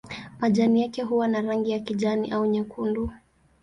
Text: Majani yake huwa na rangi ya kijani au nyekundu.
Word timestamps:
Majani 0.39 0.81
yake 0.81 1.01
huwa 1.03 1.27
na 1.27 1.41
rangi 1.41 1.71
ya 1.71 1.79
kijani 1.79 2.31
au 2.31 2.45
nyekundu. 2.45 3.11